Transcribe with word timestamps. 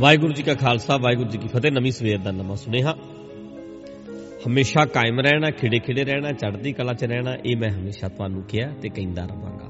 ਵਾਹਿਗੁਰੂ 0.00 0.32
ਜੀ 0.32 0.42
ਕਾ 0.42 0.54
ਖਾਲਸਾ, 0.54 0.96
ਵਾਹਿਗੁਰੂ 0.96 1.28
ਜੀ 1.28 1.38
ਕੀ 1.38 1.48
ਫਤਿਹ। 1.48 1.72
ਨਵੀਂ 1.72 1.92
ਸਵੇਰ 1.92 2.18
ਦਾ 2.18 2.30
ਨਵਾਂ 2.30 2.56
ਸੁਨੇਹਾ। 2.56 2.94
ਹਮੇਸ਼ਾ 4.48 4.84
ਕਾਇਮ 4.84 5.20
ਰਹਿਣਾ 5.20 5.50
ਖਿੜੇ 5.50 5.78
ਖਿੜੇ 5.78 6.04
ਰਹਿਣਾ, 6.04 6.32
ਚੜ੍ਹਦੀ 6.32 6.72
ਕਲਾ 6.72 6.92
'ਚ 6.92 7.04
ਰਹਿਣਾ, 7.04 7.34
ਇਹ 7.46 7.56
ਮੈਂ 7.56 7.70
ਹਮੇਸ਼ਾ 7.70 8.08
ਤੁਹਾਨੂੰ 8.08 8.42
ਕਿਹਾ 8.42 8.72
ਤੇ 8.82 8.88
ਕਹਿੰਦਾ 8.88 9.24
ਰਵਾਂਗਾ 9.24 9.66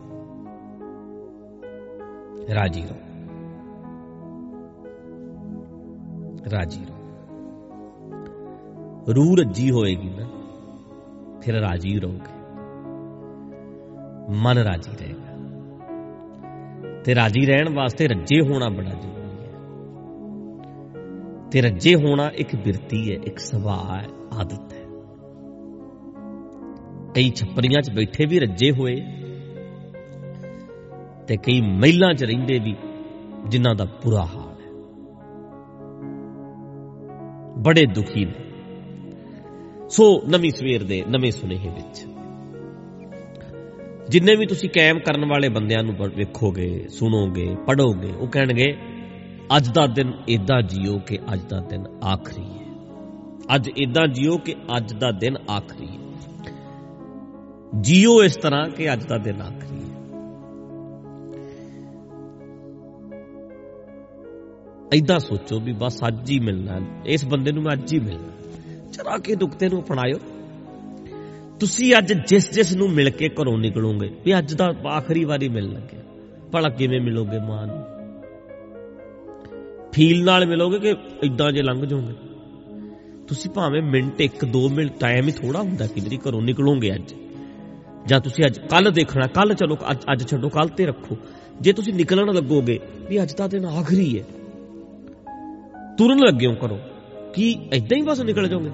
ਰਾਜੀ 2.55 2.83
ਰਹੋ। 2.83 2.97
ਰਾਜੀ 6.53 6.85
ਰਹੋ। 6.85 6.97
ਰੂਹ 9.15 9.37
ਰੱਜੀ 9.37 9.71
ਹੋਏਗੀ 9.71 10.09
ਨਾ 10.09 10.27
ਫਿਰ 11.41 11.55
ਰਾਜੀ 11.55 12.01
ਰਹੋਗੇ। 12.01 12.33
ਮਨ 14.31 14.59
ਰਾਜੀ 14.59 14.97
ਰਹੇਗਾ। 15.01 15.29
ਤੇ 17.05 17.15
ਰਾਜੀ 17.15 17.47
ਰਹਿਣ 17.47 17.75
ਵਾਸਤੇ 17.75 18.09
ਰੱਜੇ 18.09 18.41
ਹੋਣਾ 18.41 18.69
ਬੜਾ 18.69 18.91
ਜ਼ਰੂਰੀ 18.91 19.13
ਹੈ 19.13 19.18
ਤੇ 21.53 21.61
ਰੱਜੇ 21.61 21.95
ਹੋਣਾ 21.95 22.31
ਇੱਕ 22.35 22.57
ਬਿਰਤੀ 22.57 23.11
ਹੈ, 23.11 23.17
ਇੱਕ 23.25 23.39
ਸੁਭਾਅ 23.39 23.97
ਹੈ, 23.97 24.09
ਆਦਤ 24.41 24.73
ਹੈ। 24.73 24.79
ਕਈ 27.15 27.31
ਛੱਪਰੀਆਂ 27.31 27.83
'ਚ 27.83 27.91
ਬੈਠੇ 27.91 28.27
ਵੀ 28.27 28.39
ਰੱਜੇ 28.39 28.71
ਹੋਏ 28.71 28.97
ਤੇ 31.27 31.37
ਕਈ 31.37 31.61
ਮਹਿਲਾਂ 31.61 32.15
'ਚ 32.15 32.25
ਰਹਿੰਦੇ 32.25 32.59
ਵੀ, 32.59 32.77
ਜਿਨ੍ਹਾਂ 33.49 33.75
ਦਾ 33.75 33.85
ਬੁਰਾ 33.85 34.25
ਹਾਲ 34.25 34.49
ਹੈ। 34.49 34.73
ਬੜੇ 37.59 37.87
ਦੁਖੀ 37.87 38.25
ਨੇ। 38.25 38.63
ਸੋ 39.89 40.23
ਨਵੀਂ 40.29 40.51
ਸਵੇਰ 40.51 40.85
ਦੇ 40.85 41.05
ਨਵੇਂ 41.09 41.31
ਸੁਨੇਹੇ 41.31 41.69
ਵਿੱਚ। 41.69 42.07
ਜਿੰਨੇ 44.09 44.37
ਵੀ 44.37 44.47
ਤੁਸੀਂ 44.47 44.71
ਕਾਇਮ 44.71 44.99
ਕਰਨ 44.99 45.25
ਵਾਲੇ 45.29 45.49
ਬੰਦਿਆਂ 45.49 45.83
ਨੂੰ 45.83 45.95
ਵੇਖੋਗੇ, 46.17 46.89
ਸੁਣੋਗੇ 46.89 47.57
ਪੜੋਗੇ 47.67 48.13
ਉਹ 48.13 48.29
ਕਹਿਣਗੇ 48.29 48.77
ਅੱਜ 49.57 49.69
ਦਾ 49.69 49.87
ਦਿਨ 49.87 50.13
ਇਦਾਂ 50.29 50.63
ਜੀਓ 50.63 50.99
ਕਿ 50.99 51.19
ਅੱਜ 51.33 51.41
ਦਾ 51.49 51.61
ਦਿਨ 51.61 51.87
ਆਖਰੀ 52.05 52.45
ਹੈ। 52.45 52.67
ਅੱਜ 53.55 53.71
ਇਦਾਂ 53.77 54.09
ਜੀਓ 54.09 54.37
ਕਿ 54.37 54.55
ਅੱਜ 54.77 54.93
ਦਾ 54.93 55.11
ਦਿਨ 55.11 55.37
ਆਖਰੀ 55.51 55.87
ਹੈ। 55.87 55.99
ਜੀਓ 57.81 58.23
ਇਸ 58.23 58.37
ਤਰ੍ਹਾਂ 58.37 58.69
ਕਿ 58.69 58.93
ਅੱਜ 58.93 59.05
ਦਾ 59.05 59.19
ਦਿਨ 59.19 59.43
ਆਖਰੀ 59.43 59.77
ਹੈ। 59.77 59.89
ਐਦਾਂ 64.95 65.19
ਸੋਚੋ 65.19 65.61
ਵੀ 65.61 65.73
ਬਸ 65.73 66.01
ਅੱਜ 66.09 66.31
ਹੀ 66.31 66.41
ਮਿਲਣਾ 66.41 66.81
ਇਸ 67.07 67.25
ਬੰਦੇ 67.25 67.53
ਨੂੰ 67.53 67.63
ਮੈਂ 67.63 67.73
ਅੱਜ 67.73 67.95
ਹੀ 67.95 67.99
ਮਿਲਣਾ 67.99 68.33
ਚਰਾ 68.93 69.19
ਕੇ 69.19 69.35
ਦੁੱਖਤੇ 69.35 69.69
ਨੂੰ 69.69 69.83
ਅਪਣਾਇਓ। 69.83 70.19
ਤੁਸੀਂ 71.61 71.95
ਅੱਜ 71.99 72.13
ਜਿਸ 72.13 72.51
ਜਿਸ 72.51 72.77
ਨੂੰ 72.77 72.91
ਮਿਲ 72.91 73.11
ਕੇ 73.11 73.29
ਘਰੋਂ 73.29 73.59
ਨਿਕਲੋਗੇ 73.59 74.17
ਵੀ 74.25 74.39
ਅੱਜ 74.39 74.55
ਦਾ 74.55 74.73
ਆਖਰੀ 74.89 75.25
ਵਾਰੀ 75.25 75.49
ਮਿਲਣ 75.49 75.73
ਲੱਗਿਆ। 75.73 76.01
ਭਲਾ 76.53 76.69
ਕਿਵੇਂ 76.69 77.01
ਮਿਲੋਗੇ 77.01 77.39
ਮਾਂ 77.39 77.67
ਨੂੰ? 77.67 77.88
ਫੀਲ 79.99 80.25
ਨਾਲ 80.25 80.47
ਮਿਲੋਗੇ 80.47 80.79
ਕਿ 80.79 80.95
ਇਦਾਂ 81.23 81.53
ਜੇ 81.53 81.63
ਲੰਘ 81.63 81.87
ਜਾਓਗੇ? 81.87 82.15
ਤੁਸੀਂ 83.29 83.51
ਭਾਵੇਂ 83.51 83.83
ਮਿੰਟ 83.83 84.21
1 84.21 84.45
2 84.45 84.69
ਮਿੰਟ 84.69 84.93
ਟਾਈਮ 85.01 85.27
ਹੀ 85.27 85.33
ਥੋੜਾ 85.33 85.63
ਹੁੰਦਾ 85.63 85.87
ਕਿਧਰੀ 85.87 86.17
ਘਰੋਂ 86.17 86.43
ਨਿਕਲੋਗੇ 86.43 86.95
ਅੱਜ। 86.95 87.15
ਜਾਂ 88.07 88.21
ਤੁਸੀਂ 88.21 88.45
ਅੱਜ 88.47 88.59
ਕੱਲ 88.59 88.91
ਦੇਖਣਾ 88.91 89.27
ਕੱਲ 89.27 89.55
ਚਲੋ, 89.55 89.77
ਅੱਜ 89.91 89.99
ਅੱਜ 90.13 90.29
ਛੱਡੋ 90.29 90.49
ਕੱਲ 90.49 90.69
ਤੇ 90.69 90.87
ਰੱਖੋ। 90.87 91.17
ਜੇ 91.61 91.73
ਤੁਸੀਂ 91.73 91.95
ਨਿਕਲਣ 91.95 92.35
ਲੱਗੋਗੇ 92.35 92.81
ਵੀ 93.09 93.23
ਅੱਜ 93.23 93.35
ਦਾ 93.35 93.49
ਦਿਨ 93.49 93.65
ਆਖਰੀ 93.65 94.19
ਹੈ 94.19 94.25
ਤੁਰਨ 95.99 96.19
ਲੱਗਿਓ 96.19 96.55
ਕਰੋ 96.55 96.79
ਕੀ 97.35 97.69
ਇਦਾਂ 97.73 97.99
ਹੀ 97.99 98.03
ਬਸ 98.03 98.21
ਨਿਕਲ 98.21 98.49
ਜਾਓਗੇ? 98.49 98.71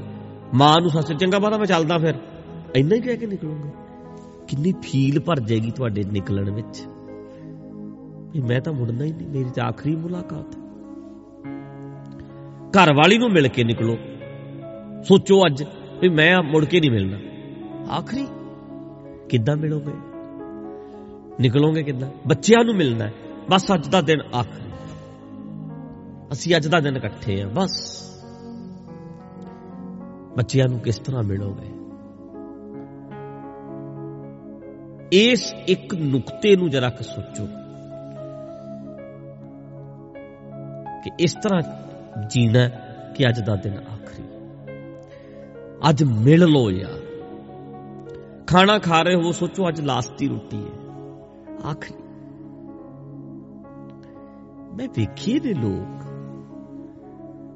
ਮਾਂ 0.54 0.80
ਨੂੰ 0.80 0.90
ਸੱਚ 0.90 1.20
ਚੰਗਾ 1.20 1.38
ਬਾਦਾ 1.38 1.58
ਮੈਂ 1.58 1.66
ਚੱਲਦਾ 1.66 1.98
ਫਿਰ। 1.98 2.14
ਇੰਨਾ 2.76 2.94
ਹੀ 2.94 3.00
ਕਹਿ 3.00 3.16
ਕੇ 3.16 3.26
ਨਿਕਲੋਗੇ? 3.26 3.70
ਕਿੰਨੀ 4.48 4.72
ਫੀਲ 4.82 5.20
ਭਰ 5.20 5.40
ਜਾਏਗੀ 5.40 5.70
ਤੁਹਾਡੇ 5.70 6.04
ਨਿਕਲਣ 6.04 6.50
ਵਿੱਚ। 6.50 6.82
ਵੀ 8.32 8.40
ਮੈਂ 8.40 8.60
ਤਾਂ 8.60 8.72
ਮੁੜਨਾ 8.72 9.04
ਹੀ 9.04 9.12
ਨਹੀਂ, 9.12 9.28
ਮੇਰੀ 9.28 9.50
ਤਾਂ 9.54 9.64
ਆਖਰੀ 9.64 9.96
ਮੁਲਾਕਾਤ। 9.96 10.63
ਘਰ 12.74 12.94
ਵਾਲੀ 12.94 13.18
ਨੂੰ 13.18 13.30
ਮਿਲ 13.30 13.48
ਕੇ 13.48 13.64
ਨਿਕਲੋ। 13.64 13.98
ਸੋਚੋ 15.02 15.46
ਅੱਜ 15.46 15.64
ਵੀ 16.00 16.08
ਮੈਂ 16.08 16.42
ਮੁੜ 16.42 16.64
ਕੇ 16.64 16.80
ਨਹੀਂ 16.80 16.90
ਮਿਲਣਾ। 16.90 17.18
ਆਖਰੀ, 17.94 18.26
ਕਿੱਦਾਂ 19.28 19.56
ਮਿਲੋਗੇ? 19.56 19.92
ਨਿਕਲੋਗੇ 21.40 21.82
ਕਿੱਦਾਂ? 21.82 22.10
ਬੱਚਿਆਂ 22.26 22.64
ਨੂੰ 22.64 22.74
ਮਿਲਣਾ 22.74 23.10
ਬਸ 23.50 23.64
ਅੱਜ 23.74 23.88
ਦਾ 23.88 24.00
ਦਿਨ 24.00 24.20
ਆਖਰੀ। 24.34 24.70
ਅਸੀਂ 26.32 26.56
ਅੱਜ 26.56 26.68
ਦਾ 26.68 26.80
ਦਿਨ 26.80 26.96
ਇਕੱਠੇ 26.96 27.42
ਆ, 27.42 27.48
ਬਸ। 27.48 28.04
ਬੱਚਿਆਂ 30.36 30.68
ਨੂੰ 30.68 30.80
ਕਿਸ 30.80 30.96
ਤਰ੍ਹਾਂ 30.96 31.22
ਮਿਲੋਗੇ? 31.22 31.70
ਇਸ 35.12 35.54
ਇੱਕ 35.68 35.94
ਨੁਕਤੇ 35.94 36.56
ਨੂੰ 36.56 36.70
ਜਰਾ 36.70 36.90
ਕਿ 36.90 37.04
ਸੋਚੋ 37.04 37.46
ਕਿ 41.04 41.10
ਇਸ 41.20 41.34
ਤਰ੍ਹਾਂ 41.34 41.62
ਜੀਣਾ 42.30 42.68
ਕਿ 43.16 43.28
ਅੱਜ 43.28 43.40
ਦਾ 43.40 43.56
ਦਿਨ 43.56 43.72
ਆਖਰੀ। 43.72 44.24
ਅੱਜ 45.88 46.04
ਮਿਲ 46.04 46.46
ਲੋ 46.46 46.70
ਯਾਰ। 46.70 47.00
ਖਾਣਾ 48.46 48.78
ਖਾ 48.78 49.02
ਰਹੇ 49.02 49.14
ਹੋ, 49.14 49.32
ਸੋਚੋ 49.32 49.68
ਅੱਜ 49.68 49.80
ਲਾਸਟ 49.80 50.18
ਦੀ 50.18 50.28
ਰੋਟੀ 50.28 50.56
ਹੈ। 50.56 50.94
ਆਖਰੀ। 51.70 51.94
ਮੈਂ 54.76 54.88
ਵੇਖੇ 54.96 55.40
ਨੇ 55.40 55.54
ਲੋਕ। 55.54 56.04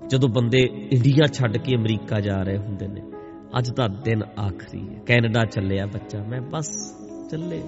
ਜਦੋਂ 0.08 0.28
ਬੰਦੇ 0.28 0.88
ਇੰਡੀਆ 0.92 1.26
ਛੱਡ 1.26 1.56
ਕੇ 1.56 1.74
ਅਮਰੀਕਾ 1.74 2.20
ਜਾ 2.20 2.42
ਰਹੇ 2.42 2.58
ਹੁੰਦੇ 2.58 2.88
ਨੇ, 2.88 3.02
ਅੱਜ 3.58 3.70
ਦਾ 3.70 3.88
ਦਿਨ 3.88 4.22
ਆਖਰੀ 4.22 4.94
ਹੈ। 4.94 5.00
ਕੈਨੇਡਾ 5.06 5.44
ਚੱਲਿਆ 5.44 5.86
ਬੱਚਾ, 5.86 6.22
ਮੈਂ 6.22 6.40
ਬਸ 6.40 6.94
ਚੱਲੇ। 7.30 7.62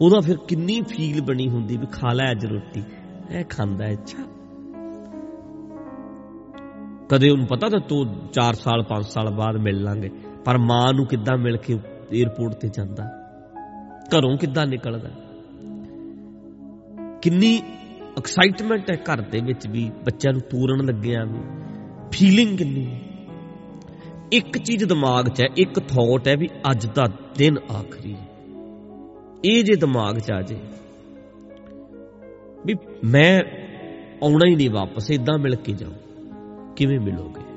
ਉਹਦਾ 0.00 0.20
ਫਿਰ 0.20 0.36
ਕਿੰਨੀ 0.48 0.80
ਫੀਲ 0.80 1.20
ਬਣੀ 1.20 1.48
ਹੁੰਦੀ 1.48 1.76
ਵੀ 1.76 1.86
ਖਾ 1.86 2.12
ਲੈ 2.12 2.30
ਅੱਜ 2.30 2.46
ਰੋਟੀ। 2.46 2.82
ਇਹ 3.30 3.44
ਖਾਂਦਾ 3.44 3.92
ਅੱਛਾ 3.92 4.22
ਕਦੇ 7.12 7.30
ਉਹਨੂੰ 7.30 7.46
ਪਤਾ 7.46 7.68
ਤਾਂ 7.68 7.80
ਤੂੰ 7.80 8.28
4 8.32 8.54
ਸਾਲ 8.54 8.82
5 8.82 9.04
ਸਾਲ 9.04 9.30
ਬਾਅਦ 9.30 9.56
ਮਿਲ 9.56 9.82
ਲਾਂਗੇ। 9.82 10.10
ਪਰ 10.44 10.58
ਮਾਂ 10.58 10.94
ਨੂੰ 10.94 11.06
ਕਿੱਦਾਂ 11.06 11.38
ਮਿਲ 11.38 11.56
ਕੇ 11.56 11.74
에어ਪੋਰਟ 11.74 12.54
ਤੇ 12.54 12.68
ਜਾਂਦਾ? 12.68 13.04
ਘਰੋਂ 14.08 14.36
ਕਿੱਦਾਂ 14.36 14.66
ਨਿਕਲਦਾ? 14.66 15.08
ਕਿੰਨੀ 17.22 17.62
ਐਕਸਾਈਟਮੈਂਟ 18.18 18.90
ਹੈ 18.90 18.96
ਘਰ 18.96 19.20
ਦੇ 19.20 19.40
ਵਿੱਚ 19.40 19.66
ਵੀ, 19.66 19.90
ਬੱਚਿਆਂ 20.04 20.32
ਨੂੰ 20.32 20.42
ਪੂਰਨ 20.50 20.86
ਲੱਗਿਆ 20.86 21.24
ਵੀ। 21.24 21.40
ਫੀਲਿੰਗ 22.12 22.58
ਕਿੰਨੀ 22.58 23.00
ਇੱਕ 24.32 24.58
ਚੀਜ਼ 24.58 24.84
ਦਿਮਾਗ 24.84 25.28
'ਚ 25.28 25.42
ਹੈ, 25.42 25.46
ਇੱਕ 25.56 25.80
ਥੌਟ 25.80 26.28
ਹੈ 26.28 26.36
ਵੀ 26.36 26.48
ਅੱਜ 26.70 26.86
ਦਾ 26.86 27.04
ਦਿਨ 27.38 27.58
ਆਖਰੀ 27.76 28.14
ਹੈ। 28.14 28.28
ਇਹ 29.44 29.64
ਜੇ 29.64 29.76
ਦਿਮਾਗ 29.76 30.18
'ਚ 30.18 30.32
ਆ 30.32 30.42
ਜੇ 30.42 30.58
ਵੀ 32.66 32.74
ਮੈਂ 33.04 33.40
ਆਉਣਾ 34.22 34.50
ਹੀ 34.50 34.56
ਨਹੀਂ 34.56 34.70
ਵਾਪਸ 34.70 35.10
ਇਦਾਂ 35.10 35.38
ਮਿਲ 35.38 35.54
ਕੇ 35.54 35.72
ਜਾਉ 35.72 35.90
ਕਿਵੇਂ 36.76 37.00
ਮਿਲੋਗੇ? 37.00 37.52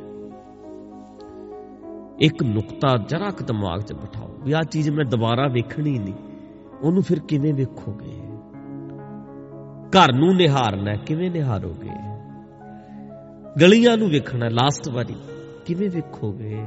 ਇੱਕ 2.19 2.43
ਨੁਕਤਾ 2.43 2.97
ਜਰਾ 2.97 3.31
ਕ 3.31 3.43
ਦਿਮਾਗ 3.43 3.81
'ਚ 3.81 3.93
ਬਿਠਾਓ 3.93 4.35
ਵੀ 4.43 4.51
ਆ 4.51 4.63
ਚੀਜ਼ 4.63 4.89
ਮੈਂ 4.89 5.05
ਦੁਬਾਰਾ 5.05 5.47
ਵੇਖਣੀ 5.47 5.99
ਨਹੀਂ। 5.99 6.13
ਉਹਨੂੰ 6.81 7.03
ਫਿਰ 7.03 7.19
ਕਿਵੇਂ 7.19 7.53
ਵੇਖੋਗੇ? 7.53 8.21
ਘਰ 9.89 10.13
ਨੂੰ 10.13 10.35
ਨਿਹਾਰਨਾ 10.35 10.95
ਕਿਵੇਂ 10.95 11.31
ਨਿਹਾਰੋਗੇ? 11.31 11.89
ਗਲੀਆਂ 13.61 13.97
ਨੂੰ 13.97 14.09
ਵੇਖਣਾ 14.09 14.49
ਲਾਸਟ 14.49 14.89
ਵਾਰੀ 14.89 15.15
ਕਿਵੇਂ 15.65 15.89
ਵੇਖੋਗੇ? 15.89 16.65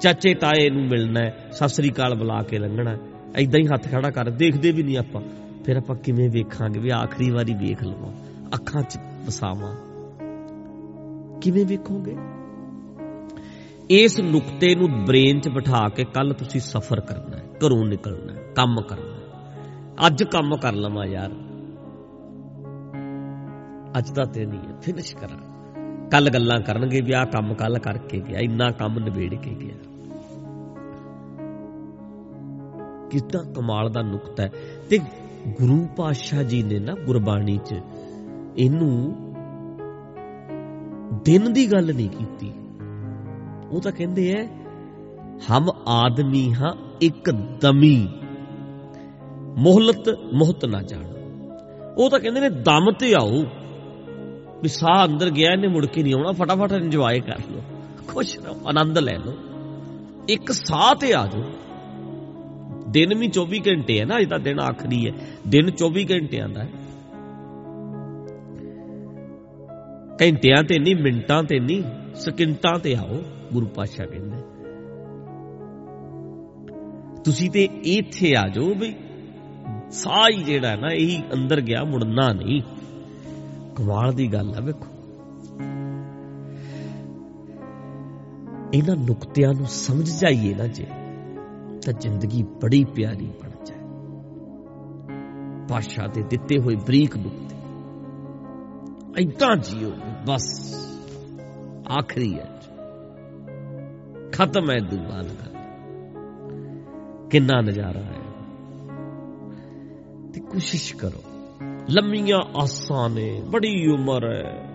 ਚਾਚੇ 0.00 0.34
ਤਾਏ 0.34 0.70
ਨੂੰ 0.70 0.82
ਮਿਲਣਾ 0.82 1.30
ਸਤਿ 1.52 1.68
ਸ੍ਰੀ 1.68 1.90
ਅਕਾਲ 1.90 2.14
ਬੁਲਾ 2.14 2.42
ਕੇ 2.42 2.58
ਲੰਘਣਾ 2.58 2.96
ਐਦਾਂ 3.36 3.60
ਹੀ 3.60 3.66
ਹੱਥ 3.66 3.88
ਖੜਾ 3.88 4.10
ਕਰ, 4.10 4.30
ਦੇਖਦੇ 4.30 4.70
ਵੀ 4.70 4.82
ਨਹੀਂ 4.82 4.98
ਆਪਾਂ। 4.98 5.22
ਫਿਰ 5.64 5.76
ਆਪਾਂ 5.76 5.96
ਕਿਵੇਂ 5.96 6.30
ਵੇਖਾਂਗੇ? 6.30 6.80
ਵੀ 6.80 6.90
ਆਖਰੀ 6.90 7.30
ਵਾਰੀ 7.30 7.54
ਵੇਖ 7.54 7.82
ਲਵਾਂ, 7.82 8.12
ਅੱਖਾਂ 8.54 8.82
'ਚ 8.82 8.98
ਵਸਾਵਾਂ। 9.26 9.91
ਕਿਵੇਂ 11.42 11.66
ਵੇਖੋਗੇ? 11.66 12.16
ਇਸ 13.90 14.20
ਨੁਕਤੇ 14.20 14.74
ਨੂੰ 14.74 15.04
ਬ੍ਰੇਨ 15.04 15.40
'ਚ 15.40 15.48
ਬਿਠਾ 15.48 15.88
ਕੇ 15.88 16.04
ਕੱਲ 16.04 16.32
ਤੁਸੀਂ 16.32 16.60
ਸਫ਼ਰ 16.60 17.00
ਕਰਨਾ 17.00 17.36
ਹੈ, 17.36 17.44
ਘਰੋਂ 17.66 17.86
ਨਿਕਲਣਾ 17.86 18.32
ਹੈ, 18.32 18.42
ਕੰਮ 18.54 18.80
ਕਰਨਾ 18.80 19.14
ਹੈ। 19.14 19.22
ਅੱਜ 20.06 20.24
ਕੰਮ 20.24 20.56
ਕਰ 20.56 20.72
ਲਵਾਂ 20.72 21.06
ਯਾਰ। 21.06 21.30
ਅੱਜ 23.98 24.10
ਦਾ 24.12 24.24
ਦਿਨ 24.24 24.52
ਹੀ 24.52 24.58
ਹੈ 24.58 24.80
ਫਿਨਿਸ਼ 24.82 25.16
ਕਰਾਂ। 25.16 25.38
ਕੱਲ 26.08 26.30
ਗੱਲਾਂ 26.30 26.60
ਕਰਨਗੇ 26.60 27.00
ਵੀ 27.00 27.12
ਆਹ 27.12 27.26
ਕੰਮ 27.26 27.54
ਕੱਲ 27.54 27.78
ਕਰਕੇ 27.78 28.20
ਗਿਆ, 28.28 28.38
ਇੰਨਾ 28.40 28.70
ਕੰਮ 28.70 28.98
ਨਿਬੇੜ 28.98 29.34
ਕੇ 29.34 29.50
ਗਿਆ। 29.50 29.74
ਕਿੰਨਾ 33.10 33.52
ਕਮਾਲ 33.52 33.90
ਦਾ 33.90 34.02
ਨੁਕਤਾ 34.02 34.42
ਹੈ। 34.42 34.50
ਤੇ 34.90 34.98
ਗੁਰੂ 35.48 35.86
ਪਾਤਸ਼ਾਹ 35.96 36.42
ਜੀ 36.42 36.62
ਨੇ 36.62 36.78
ਨਾ 36.78 36.92
ਗੁਰਬਾਣੀ 37.06 37.58
'ਚ 37.64 37.74
ਇਹਨੂੰ 38.58 39.16
ਦਿਨ 41.24 41.52
ਦੀ 41.52 41.72
ਗੱਲ 41.72 41.94
ਨਹੀਂ 41.94 42.08
ਕੀਤੀ। 42.08 42.52
ਉਹ 43.70 43.80
ਤਾਂ 43.80 43.92
ਕਹਿੰਦੇ 43.92 44.32
ਐ, 44.32 44.46
ਹਮ 45.50 45.70
ਆਦਮੀ 45.88 46.54
ਹਾਂ 46.54 46.74
ਇੱਕ 47.00 47.30
ਦਮੀ 47.60 48.08
ਮੋਹਲਤ 49.58 50.08
ਮੋਹਤ 50.32 50.64
ਨਾ 50.64 50.82
ਜਾਣ। 50.82 51.04
ਉਹ 51.98 52.10
ਤਾਂ 52.10 52.20
ਕਹਿੰਦੇ 52.20 52.40
ਨੇ, 52.40 52.48
ਦਮ 52.48 52.92
ਤੇ 52.98 53.14
ਆਓ। 53.14 53.44
ਵੀ 54.62 54.68
ਸਾਹ 54.68 55.06
ਅੰਦਰ 55.06 55.30
ਗਿਆ, 55.30 55.52
ਇਹਨੇ 55.52 55.68
ਮੁੜ 55.68 55.86
ਕੇ 55.86 56.02
ਨਹੀਂ 56.02 56.14
ਆਉਣਾ। 56.14 56.32
ਫਟਾਫਟ 56.32 56.72
ਇੰਜੋਏ 56.72 57.20
ਕਰ 57.20 57.38
ਲਓ। 57.50 57.62
ਖੁਸ਼ 58.08 58.38
ਰਹੋ, 58.38 58.60
ਆਨੰਦ 58.66 58.98
ਲੈ 58.98 59.18
ਲਓ। 59.26 59.34
ਇੱਕ 60.28 60.52
ਸਾਹ 60.52 60.94
ਤੇ 60.94 61.14
ਆ 61.14 61.26
ਜਾਓ। 61.26 61.44
ਦਿਨ 62.88 63.14
ਵੀ 63.14 63.28
24 63.28 63.60
ਘੰਟੇ 63.68 64.00
ਹੈ 64.00 64.04
ਨਾ 64.04 64.18
ਅੱਜ 64.18 64.24
ਦਾ 64.24 64.38
ਦਿਨ 64.38 64.60
ਆਖਰੀ 64.60 65.06
ਹੈ 65.06 65.12
ਦਿਨ 65.48 65.70
24 65.70 66.04
ਘੰਟਿਆਂ 66.10 66.48
ਦਾ 66.48 66.62
ਹੈ 66.62 66.68
ਘੰਟਿਆਂ 70.22 70.64
ਤੇ 70.64 70.78
ਨਹੀਂ, 70.78 70.96
ਮਿੰਟਾਂ 70.96 71.44
ਤੇ 71.44 71.60
ਨਹੀਂ, 71.60 71.82
ਸਕਿੰਟਾਂ 72.14 72.78
ਤੇ 72.78 72.94
ਆਓ, 72.94 73.22
ਗੁਰੂ 73.52 73.66
ਪਾਤਸ਼ਾਹ 73.66 74.06
ਕਹਿੰਦੇ। 74.06 74.36
ਤੁਸੀਂ 77.24 77.50
ਤੇ 77.50 77.64
ਇੱਥੇ 77.64 78.34
ਆ 78.38 78.48
ਜਾਓ 78.48 78.74
ਬਈ 78.74 78.94
ਸਾਹ 79.90 80.38
ਹੀ 80.38 80.42
ਜਿਹੜਾ 80.42 80.76
ਨਾ, 80.76 80.88
ਇਹੀ 80.92 81.22
ਅੰਦਰ 81.32 81.60
ਗਿਆ, 81.60 81.84
ਮੁੜਨਾ 81.84 82.32
ਨਹੀਂ। 82.32 82.62
ਕਮਾਲ 83.76 84.12
ਦੀ 84.12 84.32
ਗੱਲ 84.32 84.54
ਆ, 84.56 84.60
ਵੇਖੋ। 84.60 84.86
ਇਹਨਾਂ 88.74 88.96
ਨੁਕਤਿਆਂ 88.96 89.54
ਨੂੰ 89.54 89.66
ਸਮਝ 89.66 90.20
ਜਾਈਏ 90.20 90.54
ਨਾ 90.54 90.66
ਜੇ, 90.66 90.86
ਤਾਂ 91.84 91.92
ਜ਼ਿੰਦਗੀ 91.92 92.42
ਬੜੀ 92.42 92.84
ਪਿਆਰੀ 92.84 93.26
ਬਣ 93.26 93.64
ਜਾਏ। 93.64 93.78
ਪਾਸ਼ਾ 95.68 96.06
ਦੇ 96.06 96.22
ਦਿੱਤੇ 96.22 96.58
ਹੋਏ 96.58 96.74
ਬਰੀਕ 96.74 97.16
ਨੁਕਤੇ। 97.16 97.61
ਐਦਾਂ 99.18 99.56
ਜੀਓ, 99.56 99.90
ਬਸ 100.26 100.74
ਆਖਰੀ 101.98 102.34
ਹੈ 102.34 102.60
ਖਤਮ 104.32 104.70
ਹੈ 104.70 104.78
ਦੁਬਾਨ 104.78 105.24
ਦਾ 105.24 105.48
ਕਿੰਨਾ 107.30 107.60
ਨਜ਼ਾਰਾ 107.60 108.00
ਹੈ 108.00 108.20
ਤੇ 110.34 110.40
ਕੋਸ਼ਿਸ਼ 110.40 110.96
ਕਰੋ। 110.96 111.22
ਲੰਮੀਆਂ 111.90 112.38
ਆਸਾਂ 112.56 113.10
ਨੇ, 113.10 113.42
ਬੜੀ 113.50 113.86
ਉਮਰ 113.86 114.32
ਹੈ 114.32 114.68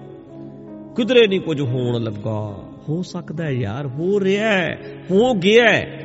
ਕਿਧਰੇ 0.96 1.28
ਨਹੀਂ 1.28 1.42
ਕੁਝ 1.42 1.62
ਹੋਣ 1.62 2.02
ਲੱਗਾ। 2.02 2.64
ਹੋ 2.90 3.02
ਸਕਦਾ 3.02 3.44
ਹੈ 3.44 3.52
ਯਾਰ, 3.52 3.88
ਹੋ 3.88 4.20
ਰਿਹਾ 4.20 4.50
ਹੈ 4.50 4.78
ਹੋ 5.12 5.34
ਗਿਆ 5.34 5.64
ਹੈ 5.64 6.04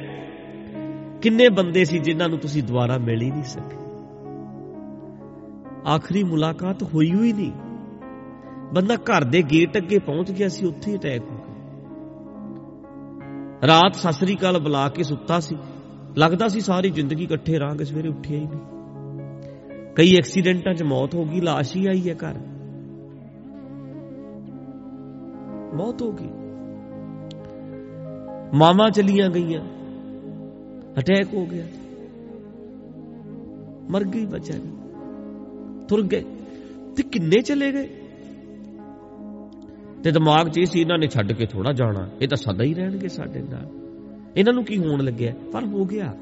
ਕਿੰਨੇ 1.23 1.49
ਬੰਦੇ 1.49 1.84
ਸੀ 1.84 1.99
ਜਿਨ੍ਹਾਂ 1.99 2.29
ਨੂੰ 2.29 2.38
ਤੁਸੀਂ 2.38 2.62
ਦੁਬਾਰਾ 2.62 2.99
ਮਿਲ 2.99 3.23
ਹੀ 3.23 3.31
ਨਹੀਂ 3.31 3.43
ਸਕੇ। 3.43 3.76
ਆਖਰੀ 5.88 6.25
ਮੁਲਾਕਾਤ 6.25 6.82
ਹੋਈ 6.82 7.14
ਹੋਈ 7.14 7.32
ਨਹੀਂ। 7.32 7.52
ਬੰਦਾ 8.74 8.94
ਘਰ 8.94 9.24
ਦੇ 9.24 9.42
ਗੇਟ 9.42 9.76
ਅੱਗੇ 9.76 9.98
ਪਹੁੰਚ 9.98 10.30
ਗਿਆ 10.30 10.48
ਸੀ, 10.48 10.66
ਉੱਥੇ 10.66 10.92
ਹੀ 10.92 10.96
ਅਟੈਕ 10.96 11.22
ਹੋ 11.22 11.36
ਗਿਆ। 11.36 11.52
ਰਾਤ 13.66 13.94
ਸਸਰੀ 13.94 14.34
ਕਾਲ 14.34 14.58
ਬੁਲਾ 14.58 14.88
ਕੇ 14.88 15.02
ਸੁੱਤਾ 15.02 15.40
ਸੀ। 15.40 15.56
ਲੱਗਦਾ 16.19 16.48
ਸੀ 16.48 16.60
ਸਾਰੀ 16.60 16.90
ਜ਼ਿੰਦਗੀ 16.90 17.24
ਇਕੱਠੇ 17.24 17.60
ਰਾਂਗੇ 17.60 17.84
ਸਵੇਰੇ 17.84 18.08
ਉੱਠਿਆ 18.08 18.38
ਹੀ 18.38 18.44
ਨਹੀਂ। 18.44 18.60
ਕਈ 19.96 20.14
ਐਕਸੀਡੈਂਟਾਂ 20.14 20.74
'ਚ 20.74 20.82
ਮੌਤ 20.82 21.14
ਹੋ 21.14 21.24
ਗਈ 21.24 21.40
লাশ 21.40 21.66
ਹੀ 21.76 21.86
ਆਈ 21.86 22.10
ਹੈ 22.10 22.14
ਘਰ। 22.14 22.34
ਮੌਤ 25.74 26.02
ਹੋ 26.02 26.12
ਗਈ। 26.12 26.28
ਮਾਮਾ 28.54 28.90
ਚਲੀਆਂ 28.90 29.30
ਗਈਆਂ। 29.30 29.64
ਅਟੈਕ 30.98 31.34
ਹੋ 31.34 31.46
ਗਿਆ। 31.46 31.66
ਮਰ 33.90 34.04
ਗਈ 34.04 34.24
ਵਿਚਾਰੀ 34.24 34.72
ਤੁਰ 35.88 36.02
ਗਏ। 36.02 36.24
ਤੇ 36.96 37.02
ਕਿੰਨੇ 37.02 37.42
ਚਲੇ 37.42 37.72
ਗਏ? 37.72 38.01
ਤੇ 40.04 40.10
ਦਿਮਾਗ 40.10 40.49
'ਚ 40.49 40.58
ਇਹ 40.58 40.66
ਸੀ 40.66 40.81
ਇਹਨਾਂ 40.81 40.99
ਨੇ 40.99 41.06
ਛੱਡ 41.06 41.32
ਕੇ 41.32 41.46
ਥੋੜਾ 41.46 41.72
ਜਾਣਾ। 41.72 42.08
ਇਹ 42.22 42.28
ਤਾਂ 42.28 42.37
ਸਦਾ 42.37 42.64
ਹੀ 42.64 42.75
ਰਹਿਣਗੇ 42.75 43.08
ਸਾਡੇ 43.08 43.40
ਨਾਲ। 43.40 43.69
ਇਹਨਾਂ 44.37 44.52
ਨੂੰ 44.52 44.64
ਕੀ 44.64 44.78
ਹੋਣ 44.78 45.04
ਲੱਗਿਆ? 45.04 45.34
ਪਰ 45.52 45.64
ਹੋ 45.64 45.84
ਗਿਆ। 45.84 46.14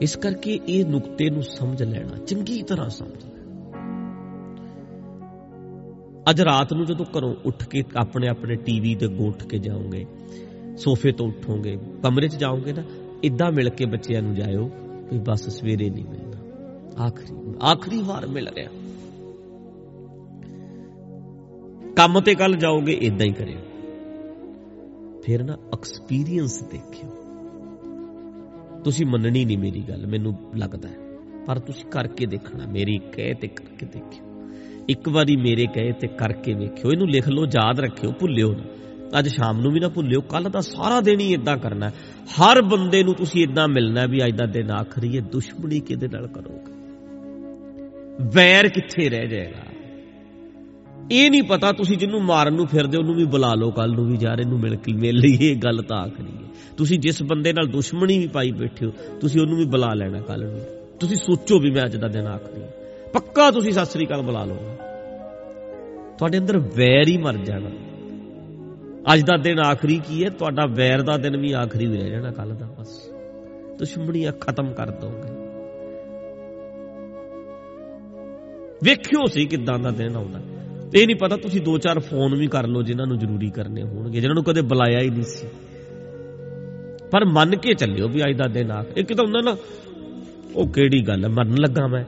ਇਸ 0.00 0.16
ਕਰਕੇ 0.16 0.60
ਇਹ 0.68 0.84
ਨੁਕਤੇ 0.86 1.30
ਨੂੰ 1.30 1.42
ਸਮਝ 1.42 1.82
ਲੈਣਾ, 1.82 2.24
ਚੰਗੀ 2.24 2.62
ਤਰ੍ਹਾਂ 2.62 2.88
ਸਮਝ 2.88 3.24
ਲੈਣਾ। 3.24 3.32
ਅੱਜ 6.30 6.40
ਰਾਤ 6.40 6.72
ਨੂੰ 6.72 6.86
ਜਦੋਂ 6.86 7.06
ਘਰੋਂ 7.18 7.34
ਉੱਠ 7.44 7.68
ਕੇ 7.68 7.84
ਆਪਣੇ 7.96 8.28
ਆਪਣੇ 8.28 8.54
ਟੀਵੀ 8.54 8.94
ਤੇ 8.94 9.08
ਗੋਠ 9.08 9.44
ਕੇ 9.44 9.58
ਜਾਓਗੇ, 9.58 10.06
ਸੋਫੇ 10.76 11.12
ਤੋਂ 11.12 11.26
ਉੱਠੋਗੇ, 11.26 11.76
ਕਮਰੇ 12.02 12.28
'ਚ 12.28 12.36
ਜਾਓਗੇ 12.36 12.72
ਨਾ 12.72 12.82
ਇਦਾਂ 13.24 13.52
ਮਿਲ 13.52 13.70
ਕੇ 13.70 13.84
ਬੱਚਿਆਂ 13.84 14.22
ਨੂੰ 14.22 14.34
ਜਾਇਓ 14.34 14.70
ਵੀ 15.12 15.18
ਬਸ 15.18 15.48
ਸਵੇਰੇ 15.48 15.90
ਨਹੀਂ 15.90 16.04
ਮਿਲਣਾ। 16.04 16.38
ਆਖਰੀ 17.04 17.54
ਆਖਰੀ 17.62 18.02
ਵਾਰ 18.02 18.26
ਮਿਲ 18.26 18.48
ਰਿਹਾ। 18.48 18.70
ਕੰਮ 21.96 22.20
ਤੇ 22.20 22.34
ਕੱਲ 22.34 22.56
ਜਾਓਗੇ 22.56 22.92
ਇਦਾਂ 22.92 23.26
ਹੀ 23.26 23.32
ਕਰਿਓ। 23.32 23.58
ਫਿਰ 25.22 25.44
ਨਾ 25.44 25.52
ਐਕਸਪੀਰੀਅੰਸ 25.52 26.62
ਦੇਖਿਓ। 26.62 27.10
ਤੁਸੀਂ 28.84 29.06
ਮੰਨਣੀ 29.06 29.44
ਨਹੀਂ 29.44 29.58
ਮੇਰੀ 29.58 29.84
ਗੱਲ, 29.88 30.06
ਮੈਨੂੰ 30.06 30.34
ਲੱਗਦਾ 30.54 30.88
ਪਰ 31.46 31.58
ਤੁਸੀਂ 31.58 31.90
ਕਰਕੇ 31.90 32.26
ਦੇਖਣਾ, 32.26 32.66
ਮੇਰੀ 32.66 32.98
ਕਹੇ 32.98 33.34
ਤੇ 33.34 33.48
ਕਰਕੇ 33.48 33.86
ਦੇਖਿਓ। 33.86 34.26
ਇੱਕ 34.88 35.08
ਵਾਰੀ 35.08 35.36
ਮੇਰੇ 35.36 35.66
ਕਹੇ 35.66 35.92
ਤੇ 35.92 36.06
ਕਰਕੇ 36.06 36.54
ਵੇਖਿਓ, 36.54 36.90
ਇਹਨੂੰ 36.90 37.08
ਲਿਖ 37.08 37.28
ਲਓ, 37.28 37.44
ਯਾਦ 37.44 37.80
ਰੱਖਿਓ, 37.80 38.12
ਭੁੱਲਿਓ 38.12 38.52
ਨਾ। 38.52 38.64
ਅੱਜ 39.18 39.28
ਸ਼ਾਮ 39.28 39.60
ਨੂੰ 39.60 39.72
ਵੀ 39.72 39.80
ਨਾ 39.80 39.88
ਭੁੱਲਿਓ 39.88 40.20
ਕੱਲ 40.20 40.50
ਦਾ 40.50 40.60
ਸਾਰਾ 40.60 41.00
ਦਿਨ 41.00 41.20
ਹੀ 41.20 41.32
ਇਦਾਂ 41.32 41.56
ਕਰਨਾ 41.56 41.88
ਹਰ 42.24 42.62
ਬੰਦੇ 42.62 43.02
ਨੂੰ 43.02 43.14
ਤੁਸੀਂ 43.14 43.42
ਇਦਾਂ 43.42 43.68
ਮਿਲਣਾ 43.68 44.06
ਵੀ 44.06 44.24
ਅੱਜ 44.24 44.36
ਦਾ 44.36 44.46
ਦਿਨ 44.46 44.70
ਆਖਰੀ 44.70 45.16
ਹੈ, 45.16 45.20
ਦੁਸ਼ਮਣੀ 45.20 45.80
ਕਿਹਦੇ 45.80 46.08
ਨਾਲ 46.08 46.26
ਕਰੋਗੇ? 46.26 46.72
ਵੈਰ 48.34 48.68
ਕਿੱਥੇ 48.68 49.08
ਰਹਿ 49.08 49.26
ਜਾਏਗਾ? 49.28 49.81
ਇਹ 51.10 51.30
ਨਹੀਂ 51.30 51.42
ਪਤਾ 51.42 51.72
ਤੁਸੀਂ 51.72 51.98
ਜਿਹਨੂੰ 51.98 52.22
ਮਾਰਨ 52.22 52.54
ਨੂੰ 52.54 52.66
ਫਿਰਦੇ 52.66 52.98
ਉਹਨੂੰ 52.98 53.14
ਵੀ 53.14 53.24
ਬੁਲਾ 53.24 53.54
ਲਓ 53.54 53.70
ਕੱਲ 53.70 53.92
ਨੂੰ 53.92 54.06
ਵੀ 54.06 54.18
ਯਾਰ 54.20 54.38
ਇਹਨੂੰ 54.38 54.60
ਮਿਲ 54.60 54.76
ਕੇ, 54.76 54.92
ਮਿਲ 54.92 55.16
ਲਈ 55.16 55.38
ਇਹ 55.40 55.56
ਗੱਲ 55.56 55.82
ਤਾਂ 55.82 55.96
ਆਖਰੀ 55.96 56.26
ਹੈ। 56.26 56.48
ਤੁਸੀਂ 56.76 56.98
ਜਿਸ 56.98 57.22
ਬੰਦੇ 57.22 57.52
ਨਾਲ 57.52 57.66
ਦੁਸ਼ਮਣੀ 57.66 58.18
ਵੀ 58.18 58.26
ਪਾਈ 58.26 58.52
ਬੈਠੇ 58.52 58.86
ਹੋ, 58.86 58.90
ਤੁਸੀਂ 59.20 59.40
ਉਹਨੂੰ 59.40 59.58
ਵੀ 59.58 59.64
ਬੁਲਾ 59.64 59.94
ਲੈਣਾ 59.94 60.20
ਕੱਲ 60.20 60.50
ਨੂੰ। 60.50 60.60
ਤੁਸੀਂ 61.00 61.16
ਸੋਚੋ 61.16 61.58
ਵੀ 61.58 61.70
ਮੈਂ 61.70 61.84
ਅੱਜ 61.84 61.96
ਦਾ 61.96 62.08
ਦਿਨ 62.08 62.26
ਆਖਰੀ 62.26 62.62
ਪੱਕਾ 63.12 63.50
ਤੁਸੀਂ 63.50 63.72
ਸਤਿ 63.72 63.86
ਸ੍ਰੀ 63.86 64.06
ਅਕਾਲ 64.06 64.22
ਬੁਲਾ 64.22 64.44
ਲਓ। 64.44 64.76
ਤੁਹਾਡੇ 66.18 66.38
ਅੰਦਰ 66.38 66.58
ਵੈਰ 66.58 67.08
ਹੀ 67.08 67.16
ਮਰ 67.16 67.36
ਜਾਣਾ। 67.36 67.70
ਅੱਜ 69.14 69.20
ਦਾ 69.20 69.36
ਦਿਨ 69.36 69.58
ਆਖਰੀ 69.58 70.00
ਕੀ 70.08 70.24
ਹੈ? 70.24 70.30
ਤੁਹਾਡਾ 70.30 70.66
ਵੈਰ 70.66 71.02
ਦਾ 71.02 71.16
ਦਿਨ 71.16 71.36
ਵੀ 71.36 71.52
ਆਖਰੀ 71.52 71.86
ਵੀ 71.86 71.96
ਰਹਿ 71.96 72.10
ਜਾਣਾ 72.10 72.30
ਕੱਲ 72.30 72.54
ਦਾ 72.54 72.66
ਬਸ। 72.80 73.10
ਦੁਸ਼ਮਣੀਆਂ 73.78 74.32
ਖਤਮ 74.32 74.72
ਕਰ 74.72 74.90
ਦੋਗੇ। 74.90 75.34
ਵੇਖਿਓ 78.82 79.26
ਸੀ 79.26 79.44
ਕਿਦਾਂ 79.44 79.78
ਦਾ 79.78 79.90
ਦਿਨ 79.90 80.16
ਆਉਂਦਾ। 80.16 80.38
ਇਹ 80.94 81.06
ਨਹੀਂ 81.06 81.16
ਪਤਾ 81.16 81.36
ਤੁਸੀਂ 81.36 81.60
ਦੋ 81.60 81.78
ਚਾਰ 81.78 81.98
ਫੋਨ 81.98 82.34
ਵੀ 82.34 82.46
ਕਰ 82.46 82.66
ਲਓ 82.66 82.82
ਜਿਨ੍ਹਾਂ 82.82 83.06
ਨੂੰ 83.06 83.18
ਜ਼ਰੂਰੀ 83.18 83.50
ਕਰਨੇ 83.50 83.82
ਹੋਣਗੇ, 83.82 84.20
ਜਿਨ੍ਹਾਂ 84.20 84.34
ਨੂੰ 84.34 84.44
ਕਦੇ 84.44 84.60
ਬੁਲਾਇਆ 84.60 84.98
ਹੀ 85.00 85.10
ਨਹੀਂ 85.10 85.22
ਸੀ। 85.22 85.48
ਪਰ 87.10 87.24
ਮੰਨ 87.24 87.56
ਕੇ 87.56 87.74
ਚੱਲਿਓ 87.74 88.08
ਵੀ 88.08 88.22
ਅੱਜ 88.22 88.36
ਦਾ 88.36 88.48
ਦਿਨ 88.48 88.70
ਆ। 88.70 88.84
ਇੱਕ 88.96 89.14
ਤਾਂ 89.14 89.24
ਹੁੰਦਾ 89.24 89.40
ਨਾ 89.40 89.56
ਉਹ 90.56 90.66
ਕਿਹੜੀ 90.66 91.08
ਗੱਲ 91.08 91.28
ਮਰਨ 91.28 91.54
ਲੱਗਾ 91.54 91.86
ਮੈਂ। 91.86 92.04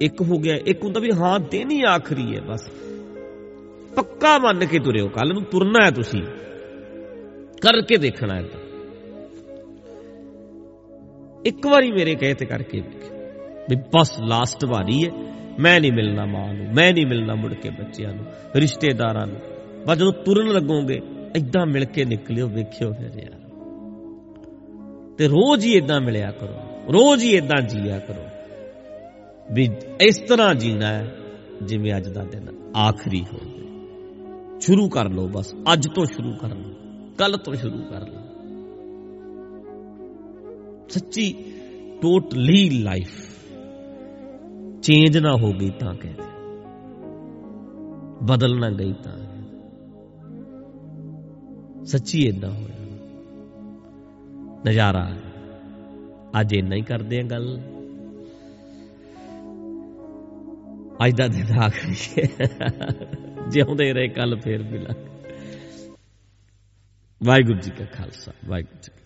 ਇੱਕ 0.00 0.22
ਹੋ 0.22 0.38
ਗਿਆ, 0.38 0.56
ਇੱਕ 0.66 0.84
ਹੁੰਦਾ 0.84 1.00
ਵੀ 1.00 1.10
ਹਾਂ, 1.12 1.40
ਦਿਨ 1.40 1.70
ਹੀ 1.70 1.82
ਆਖਰੀ 1.82 2.36
ਹੈ 2.36 2.40
ਬਸ। 2.40 2.70
ਪੱਕਾ 3.96 4.38
ਮੰਨ 4.38 4.66
ਕੇ 4.66 4.78
ਤੁਰਿਓ 4.78 5.08
ਕੱਲ 5.08 5.28
ਨੂੰ 5.28 5.42
ਤੁਰਨਾ 5.42 5.84
ਹੈ 5.84 5.90
ਤੁਸੀਂ। 5.90 6.22
ਕਰਕੇ 7.60 7.96
ਦੇਖਣਾ 7.96 8.34
ਹੈ 8.34 8.44
ਇੱਕ 11.46 11.66
ਵਾਰੀ 11.66 11.92
ਮੇਰੇ 11.92 12.14
ਕਹੇ 12.14 12.34
ਤੇ 12.34 12.46
ਕਰਕੇ 12.46 12.80
ਵੀ 13.70 13.76
ਬਸ 13.76 14.20
ਲਾਸਟ 14.20 14.64
ਵਾਰੀ 14.64 15.04
ਹੈ। 15.04 15.34
ਮੈਂ 15.60 15.80
ਨਹੀਂ 15.80 15.92
ਮਿਲਣਾ 15.92 16.24
ਮਾਂ 16.26 16.54
ਨੂੰ, 16.54 16.74
ਮੈਂ 16.74 16.92
ਨਹੀਂ 16.92 17.06
ਮਿਲਣਾ 17.06 17.34
ਮੁੜ 17.34 17.54
ਕੇ 17.54 17.70
ਬੱਚਿਆਂ 17.70 18.12
ਨੂੰ, 18.12 18.24
ਰਿਸ਼ਤੇਦਾਰਾਂ 18.56 19.26
ਨੂੰ। 19.26 19.36
ਬਸ 19.86 19.98
ਜਦੋਂ 19.98 20.12
ਤੁਰਨ 20.12 20.48
ਲੱਗੋਗੇ 20.48 21.00
ਇਦਾਂ 21.36 21.66
ਮਿਲ 21.66 21.84
ਕੇ 21.84 22.04
ਨਿਕਲਿਓ, 22.04 22.48
ਵੇਖਿਓ 22.48 22.92
ਫਿਰ 22.92 23.10
ਯਾਰ। 23.18 23.40
ਤੇ 25.18 25.28
ਰੋਜ਼ 25.28 25.66
ਹੀ 25.66 25.72
ਇਦਾਂ 25.72 26.00
ਮਿਲਿਆ 26.00 26.30
ਕਰੋ, 26.30 26.54
ਰੋਜ਼ 26.92 27.24
ਹੀ 27.24 27.36
ਇਦਾਂ 27.36 27.62
ਜੀਆ 27.62 27.98
ਕਰੋ। 27.98 28.24
ਵੀ 29.52 29.68
ਇਸ 30.00 30.18
ਤਰ੍ਹਾਂ 30.18 30.54
ਜੀਣਾ 30.54 30.86
ਹੈ, 30.86 31.16
ਜਿਵੇਂ 31.62 31.96
ਅੱਜ 31.96 32.08
ਦਾ 32.08 32.24
ਦਿਨ 32.24 32.48
ਆਖਰੀ 32.76 33.24
ਹੋਵੇ 33.32 33.64
ਸ਼ੁਰੂ 34.60 34.88
ਕਰ 34.88 35.08
ਲਓ 35.08 35.28
ਬਸ, 35.28 35.54
ਅੱਜ 35.72 35.88
ਤੋਂ 35.94 36.04
ਸ਼ੁਰੂ 36.04 36.36
ਕਰ 36.36 36.48
ਲਓ 36.48 36.74
ਕੱਲ 37.18 37.36
ਤੋਂ 37.36 37.54
ਸ਼ੁਰੂ 37.54 37.78
ਕਰ 37.78 38.00
ਲਓ। 38.00 38.20
ਸੱਚੀ, 40.88 41.34
ਟੋਟਲੀ 42.02 42.70
ਲਾਈਫ 42.70 43.33
ਚੇਂਜ 44.84 45.18
ਨਾ 45.18 45.36
ਹੋ 45.36 45.52
ਗਈ 45.52 45.70
ਤਾਂ 45.70 45.94
ਕਹਿੰਦੇ 45.94 46.22
ਬਦਲ 48.22 48.58
ਨਾ 48.60 48.70
ਗਈ 48.70 48.92
ਤਾਂ 48.92 49.18
ਸੱਚੀ 51.84 52.26
ਇਦਾਂ 52.26 52.50
ਹੋਇਆ। 52.50 52.84
ਨਜ਼ਾਰਾ 54.66 55.16
ਅੱਜ 56.40 56.52
ਇੰਨਾ 56.52 56.76
ਹੀ 56.76 56.82
ਕਰਦੇ 56.82 57.20
ਆ 57.20 57.22
ਗੱਲ। 57.22 57.60
ਅੱਜ 61.06 61.14
ਦਾ 61.14 61.28
ਦਿਨ 61.28 61.58
ਆਖਰੀ 61.58 62.28
ਜਿਉਂਦੇ 63.48 63.92
ਰਹੇ 63.92 64.08
ਕੱਲ 64.08 64.36
ਫੇਰ 64.40 64.62
ਮਿਲਾਂਗੇ। 64.62 65.08
ਵਾਹਿਗੁਰੂ 67.24 67.58
ਜੀ 67.58 67.70
ਕਾ 67.70 67.84
ਖਾਲਸਾ, 67.84 68.32
ਵਾਹਿਗੁਰੂ 68.44 68.80
ਜੀ 68.82 69.03